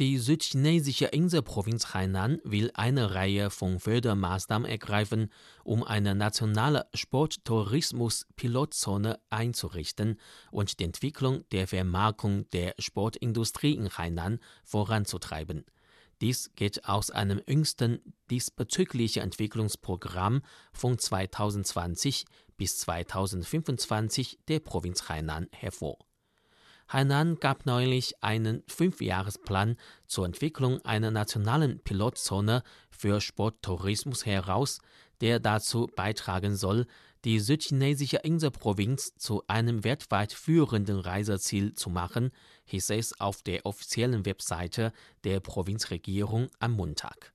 Die 0.00 0.18
südchinesische 0.18 1.04
Inselprovinz 1.04 1.94
Hainan 1.94 2.40
will 2.42 2.72
eine 2.74 3.14
Reihe 3.14 3.48
von 3.48 3.78
Fördermaßnahmen 3.78 4.68
ergreifen, 4.68 5.30
um 5.62 5.84
eine 5.84 6.16
nationale 6.16 6.88
Sporttourismus-Pilotzone 6.94 9.20
einzurichten 9.30 10.18
und 10.50 10.80
die 10.80 10.84
Entwicklung 10.84 11.44
der 11.52 11.68
Vermarktung 11.68 12.50
der 12.50 12.74
Sportindustrie 12.80 13.76
in 13.76 13.96
Hainan 13.96 14.40
voranzutreiben. 14.64 15.64
Dies 16.20 16.50
geht 16.56 16.88
aus 16.88 17.12
einem 17.12 17.40
jüngsten 17.46 18.00
diesbezüglichen 18.30 19.22
Entwicklungsprogramm 19.22 20.42
von 20.72 20.98
2020 20.98 22.24
bis 22.56 22.78
2025 22.78 24.40
der 24.48 24.58
Provinz 24.58 25.08
Hainan 25.08 25.46
hervor. 25.52 25.98
Hainan 26.88 27.36
gab 27.36 27.66
neulich 27.66 28.22
einen 28.22 28.62
Fünfjahresplan 28.66 29.76
zur 30.06 30.26
Entwicklung 30.26 30.84
einer 30.84 31.10
nationalen 31.10 31.80
Pilotzone 31.80 32.62
für 32.90 33.20
Sporttourismus 33.20 34.26
heraus, 34.26 34.80
der 35.20 35.40
dazu 35.40 35.88
beitragen 35.94 36.56
soll, 36.56 36.86
die 37.24 37.40
südchinesische 37.40 38.18
Inselprovinz 38.18 39.14
zu 39.16 39.42
einem 39.46 39.82
weltweit 39.82 40.32
führenden 40.32 40.98
Reiseziel 40.98 41.72
zu 41.72 41.88
machen, 41.88 42.30
hieß 42.66 42.90
es 42.90 43.18
auf 43.18 43.42
der 43.42 43.64
offiziellen 43.64 44.26
Webseite 44.26 44.92
der 45.24 45.40
Provinzregierung 45.40 46.48
am 46.58 46.72
Montag. 46.72 47.32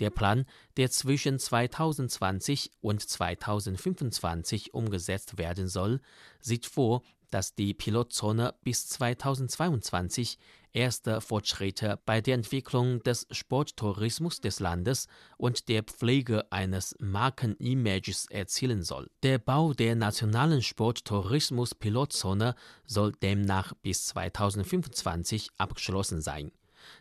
Der 0.00 0.08
Plan, 0.08 0.46
der 0.78 0.90
zwischen 0.90 1.38
2020 1.38 2.70
und 2.80 3.02
2025 3.02 4.72
umgesetzt 4.72 5.36
werden 5.36 5.68
soll, 5.68 6.00
sieht 6.40 6.64
vor, 6.66 7.02
dass 7.32 7.54
die 7.54 7.74
Pilotzone 7.74 8.54
bis 8.62 8.88
2022 8.88 10.38
erste 10.72 11.20
Fortschritte 11.20 11.98
bei 12.04 12.20
der 12.20 12.34
Entwicklung 12.34 13.02
des 13.02 13.26
Sporttourismus 13.30 14.40
des 14.40 14.60
Landes 14.60 15.08
und 15.36 15.68
der 15.68 15.82
Pflege 15.82 16.50
eines 16.52 16.94
Markenimages 16.98 18.26
erzielen 18.30 18.82
soll. 18.82 19.10
Der 19.22 19.38
Bau 19.38 19.72
der 19.74 19.96
nationalen 19.96 20.62
Sporttourismus-Pilotzone 20.62 22.54
soll 22.86 23.12
demnach 23.12 23.72
bis 23.82 24.06
2025 24.06 25.50
abgeschlossen 25.58 26.20
sein. 26.20 26.52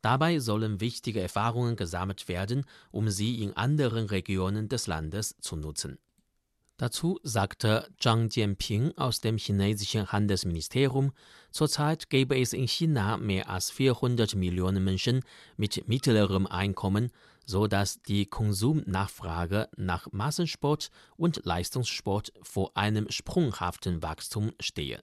Dabei 0.00 0.38
sollen 0.38 0.80
wichtige 0.80 1.20
Erfahrungen 1.20 1.76
gesammelt 1.76 2.28
werden, 2.28 2.64
um 2.90 3.10
sie 3.10 3.42
in 3.42 3.56
anderen 3.56 4.06
Regionen 4.06 4.68
des 4.68 4.86
Landes 4.86 5.36
zu 5.40 5.56
nutzen. 5.56 5.98
Dazu 6.78 7.18
sagte 7.22 7.88
Zhang 7.98 8.28
Jianping 8.28 8.92
aus 8.98 9.22
dem 9.22 9.38
chinesischen 9.38 10.12
Handelsministerium, 10.12 11.12
zurzeit 11.50 12.10
gäbe 12.10 12.38
es 12.38 12.52
in 12.52 12.68
China 12.68 13.16
mehr 13.16 13.48
als 13.48 13.70
400 13.70 14.34
Millionen 14.34 14.84
Menschen 14.84 15.22
mit 15.56 15.88
mittlerem 15.88 16.46
Einkommen, 16.46 17.12
so 17.46 17.66
dass 17.66 18.02
die 18.02 18.26
Konsumnachfrage 18.26 19.70
nach 19.76 20.12
Massensport 20.12 20.90
und 21.16 21.46
Leistungssport 21.46 22.34
vor 22.42 22.76
einem 22.76 23.10
sprunghaften 23.10 24.02
Wachstum 24.02 24.52
stehe. 24.60 25.02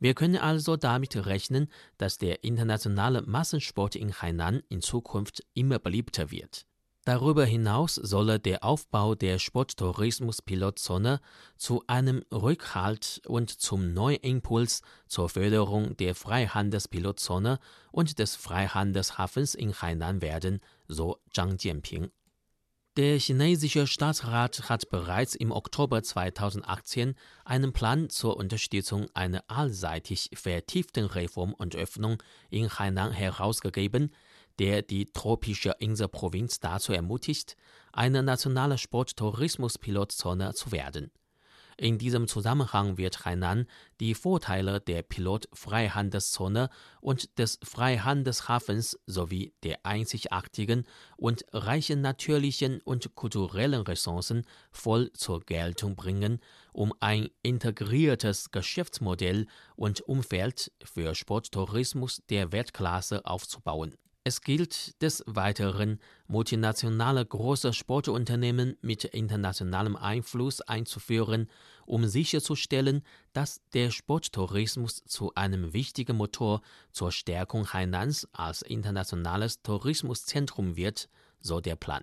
Wir 0.00 0.14
können 0.14 0.36
also 0.36 0.76
damit 0.76 1.16
rechnen, 1.26 1.68
dass 1.98 2.16
der 2.16 2.44
internationale 2.44 3.20
Massensport 3.22 3.94
in 3.94 4.22
Hainan 4.22 4.62
in 4.70 4.80
Zukunft 4.80 5.42
immer 5.52 5.78
beliebter 5.78 6.30
wird. 6.30 6.66
Darüber 7.04 7.44
hinaus 7.44 7.96
solle 7.96 8.40
der 8.40 8.64
Aufbau 8.64 9.14
der 9.14 9.38
Sporttourismus-Pilotzone 9.38 11.20
zu 11.58 11.84
einem 11.86 12.24
Rückhalt 12.32 13.20
und 13.26 13.50
zum 13.50 13.92
neuen 13.92 14.20
Impuls 14.20 14.80
zur 15.06 15.28
Förderung 15.28 15.98
der 15.98 16.14
Freihandelspilotzone 16.14 17.58
und 17.92 18.18
des 18.18 18.36
Freihandelshafens 18.36 19.54
in 19.54 19.74
Hainan 19.74 20.22
werden, 20.22 20.60
so 20.88 21.18
Zhang 21.30 21.58
Jianping. 21.58 22.10
Der 22.96 23.18
chinesische 23.18 23.86
Staatsrat 23.86 24.70
hat 24.70 24.88
bereits 24.88 25.34
im 25.34 25.50
Oktober 25.50 26.02
2018 26.02 27.16
einen 27.44 27.72
Plan 27.74 28.08
zur 28.08 28.36
Unterstützung 28.38 29.08
einer 29.14 29.44
allseitig 29.48 30.30
vertieften 30.32 31.04
Reform 31.04 31.52
und 31.52 31.76
Öffnung 31.76 32.22
in 32.50 32.70
Hainan 32.70 33.12
herausgegeben, 33.12 34.10
der 34.58 34.82
die 34.82 35.06
tropische 35.06 35.74
Inselprovinz 35.78 36.60
dazu 36.60 36.92
ermutigt, 36.92 37.56
eine 37.92 38.22
nationale 38.22 38.78
Sporttourismus-Pilotzone 38.78 40.54
zu 40.54 40.72
werden. 40.72 41.10
In 41.76 41.98
diesem 41.98 42.28
Zusammenhang 42.28 42.98
wird 42.98 43.24
Hainan 43.24 43.66
die 43.98 44.14
Vorteile 44.14 44.80
der 44.80 45.02
Pilotfreihandelszone 45.02 46.70
und 47.00 47.36
des 47.38 47.58
Freihandelshafens 47.64 48.96
sowie 49.06 49.54
der 49.64 49.84
einzigartigen 49.84 50.86
und 51.16 51.44
reichen 51.52 52.00
natürlichen 52.00 52.80
und 52.82 53.16
kulturellen 53.16 53.82
Ressourcen 53.82 54.46
voll 54.70 55.12
zur 55.14 55.40
Geltung 55.40 55.96
bringen, 55.96 56.38
um 56.72 56.94
ein 57.00 57.28
integriertes 57.42 58.52
Geschäftsmodell 58.52 59.46
und 59.74 60.00
Umfeld 60.02 60.70
für 60.84 61.14
Sporttourismus 61.16 62.22
der 62.28 62.52
Weltklasse 62.52 63.26
aufzubauen. 63.26 63.96
Es 64.26 64.40
gilt 64.40 65.02
des 65.02 65.22
Weiteren, 65.26 66.00
multinationale 66.28 67.26
große 67.26 67.74
Sportunternehmen 67.74 68.78
mit 68.80 69.04
internationalem 69.04 69.96
Einfluss 69.96 70.62
einzuführen, 70.62 71.50
um 71.84 72.06
sicherzustellen, 72.06 73.02
dass 73.34 73.60
der 73.74 73.90
Sporttourismus 73.90 75.04
zu 75.04 75.34
einem 75.34 75.74
wichtigen 75.74 76.16
Motor 76.16 76.62
zur 76.90 77.12
Stärkung 77.12 77.70
Hainans 77.74 78.26
als 78.32 78.62
internationales 78.62 79.60
Tourismuszentrum 79.60 80.74
wird, 80.74 81.10
so 81.42 81.60
der 81.60 81.76
Plan. 81.76 82.02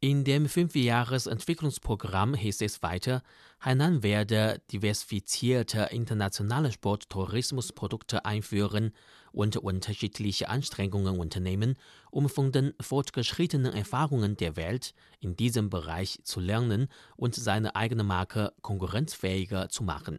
In 0.00 0.24
dem 0.24 0.46
Fünfjahresentwicklungsprogramm 0.46 2.34
hieß 2.34 2.60
es 2.60 2.82
weiter, 2.82 3.22
Hainan 3.62 4.02
werde 4.02 4.60
diversifizierte 4.70 5.88
internationale 5.90 6.70
Sporttourismusprodukte 6.70 8.26
einführen 8.26 8.92
und 9.32 9.56
unterschiedliche 9.56 10.50
Anstrengungen 10.50 11.18
unternehmen, 11.18 11.76
um 12.10 12.28
von 12.28 12.52
den 12.52 12.74
fortgeschrittenen 12.78 13.72
Erfahrungen 13.72 14.36
der 14.36 14.56
Welt 14.56 14.92
in 15.18 15.34
diesem 15.34 15.70
Bereich 15.70 16.20
zu 16.24 16.40
lernen 16.40 16.88
und 17.16 17.34
seine 17.34 17.74
eigene 17.74 18.04
Marke 18.04 18.52
konkurrenzfähiger 18.60 19.70
zu 19.70 19.82
machen. 19.82 20.18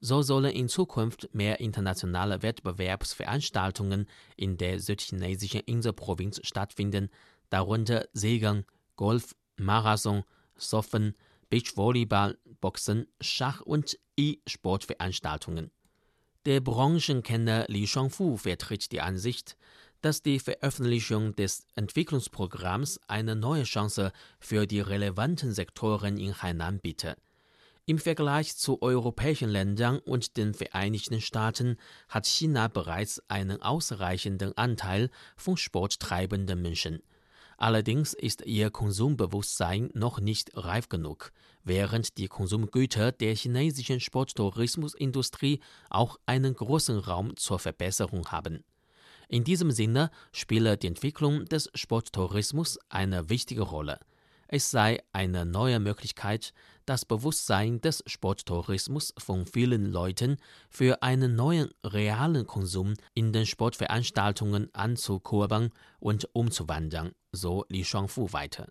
So 0.00 0.22
sollen 0.22 0.52
in 0.52 0.70
Zukunft 0.70 1.28
mehr 1.34 1.60
internationale 1.60 2.42
Wettbewerbsveranstaltungen 2.42 4.06
in 4.38 4.56
der 4.56 4.80
südchinesischen 4.80 5.60
Inselprovinz 5.60 6.40
stattfinden, 6.44 7.10
darunter 7.50 8.08
Segeln, 8.14 8.64
Golf, 8.96 9.34
Marathon, 9.56 10.24
Surfen, 10.56 11.14
Beachvolleyball, 11.50 12.38
Boxen, 12.60 13.06
Schach 13.20 13.60
und 13.60 13.98
E-Sportveranstaltungen. 14.16 15.70
Der 16.46 16.60
Branchenkenner 16.60 17.66
Li 17.68 17.86
Shuangfu 17.86 18.36
vertritt 18.36 18.90
die 18.90 19.00
Ansicht, 19.00 19.56
dass 20.00 20.22
die 20.22 20.40
Veröffentlichung 20.40 21.36
des 21.36 21.66
Entwicklungsprogramms 21.76 23.00
eine 23.06 23.36
neue 23.36 23.62
Chance 23.62 24.12
für 24.40 24.66
die 24.66 24.80
relevanten 24.80 25.52
Sektoren 25.52 26.18
in 26.18 26.42
Hainan 26.42 26.80
biete. 26.80 27.16
Im 27.84 27.98
Vergleich 27.98 28.56
zu 28.56 28.80
europäischen 28.80 29.48
Ländern 29.48 29.98
und 29.98 30.36
den 30.36 30.54
Vereinigten 30.54 31.20
Staaten 31.20 31.76
hat 32.08 32.26
China 32.26 32.68
bereits 32.68 33.22
einen 33.28 33.60
ausreichenden 33.60 34.56
Anteil 34.56 35.10
von 35.36 35.56
sporttreibenden 35.56 36.62
Menschen. 36.62 37.02
Allerdings 37.56 38.14
ist 38.14 38.44
ihr 38.46 38.70
Konsumbewusstsein 38.70 39.90
noch 39.94 40.20
nicht 40.20 40.50
reif 40.54 40.88
genug, 40.88 41.32
während 41.64 42.18
die 42.18 42.28
Konsumgüter 42.28 43.12
der 43.12 43.34
chinesischen 43.34 44.00
Sporttourismusindustrie 44.00 45.60
auch 45.90 46.18
einen 46.26 46.54
großen 46.54 46.98
Raum 46.98 47.36
zur 47.36 47.58
Verbesserung 47.58 48.26
haben. 48.28 48.64
In 49.28 49.44
diesem 49.44 49.70
Sinne 49.70 50.10
spiele 50.32 50.76
die 50.76 50.88
Entwicklung 50.88 51.46
des 51.46 51.70
Sporttourismus 51.74 52.78
eine 52.88 53.30
wichtige 53.30 53.62
Rolle. 53.62 53.98
Es 54.54 54.70
sei 54.70 55.02
eine 55.14 55.46
neue 55.46 55.80
Möglichkeit, 55.80 56.52
das 56.84 57.06
Bewusstsein 57.06 57.80
des 57.80 58.04
Sporttourismus 58.06 59.14
von 59.16 59.46
vielen 59.46 59.90
Leuten 59.90 60.36
für 60.68 61.02
einen 61.02 61.34
neuen 61.34 61.70
realen 61.82 62.46
Konsum 62.46 62.92
in 63.14 63.32
den 63.32 63.46
Sportveranstaltungen 63.46 64.68
anzukurbeln 64.74 65.70
und 66.00 66.28
umzuwandern, 66.34 67.12
so 67.34 67.64
Li 67.70 67.82
Shuangfu 67.84 68.32
weiter. 68.32 68.66